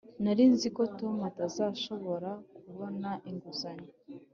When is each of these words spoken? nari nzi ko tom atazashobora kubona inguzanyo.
nari 0.23 0.43
nzi 0.53 0.67
ko 0.75 0.83
tom 0.99 1.15
atazashobora 1.29 2.29
kubona 2.57 3.09
inguzanyo. 3.29 3.89